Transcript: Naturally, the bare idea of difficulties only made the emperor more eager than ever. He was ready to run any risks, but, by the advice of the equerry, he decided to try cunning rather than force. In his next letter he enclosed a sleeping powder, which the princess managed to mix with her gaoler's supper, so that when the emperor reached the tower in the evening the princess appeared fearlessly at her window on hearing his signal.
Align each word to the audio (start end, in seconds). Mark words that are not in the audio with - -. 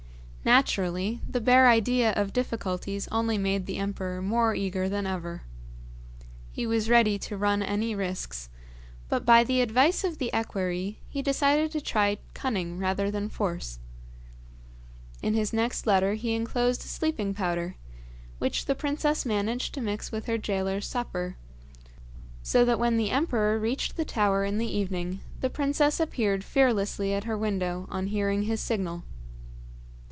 Naturally, 0.43 1.21
the 1.29 1.39
bare 1.39 1.67
idea 1.69 2.13
of 2.13 2.33
difficulties 2.33 3.07
only 3.11 3.37
made 3.37 3.67
the 3.67 3.77
emperor 3.77 4.23
more 4.23 4.55
eager 4.55 4.89
than 4.89 5.05
ever. 5.05 5.43
He 6.51 6.65
was 6.65 6.89
ready 6.89 7.19
to 7.19 7.37
run 7.37 7.61
any 7.61 7.93
risks, 7.93 8.49
but, 9.07 9.23
by 9.23 9.43
the 9.43 9.61
advice 9.61 10.03
of 10.03 10.17
the 10.17 10.31
equerry, 10.33 10.97
he 11.07 11.21
decided 11.21 11.71
to 11.71 11.79
try 11.79 12.17
cunning 12.33 12.79
rather 12.79 13.11
than 13.11 13.29
force. 13.29 13.77
In 15.21 15.35
his 15.35 15.53
next 15.53 15.85
letter 15.85 16.15
he 16.15 16.33
enclosed 16.33 16.81
a 16.83 16.87
sleeping 16.87 17.35
powder, 17.35 17.75
which 18.39 18.65
the 18.65 18.73
princess 18.73 19.27
managed 19.27 19.75
to 19.75 19.79
mix 19.81 20.11
with 20.11 20.25
her 20.25 20.39
gaoler's 20.39 20.87
supper, 20.87 21.37
so 22.41 22.65
that 22.65 22.79
when 22.79 22.97
the 22.97 23.11
emperor 23.11 23.59
reached 23.59 23.95
the 23.95 24.05
tower 24.05 24.43
in 24.43 24.57
the 24.57 24.75
evening 24.75 25.19
the 25.39 25.51
princess 25.51 25.99
appeared 25.99 26.43
fearlessly 26.43 27.13
at 27.13 27.25
her 27.25 27.37
window 27.37 27.85
on 27.91 28.07
hearing 28.07 28.41
his 28.43 28.59
signal. 28.59 29.03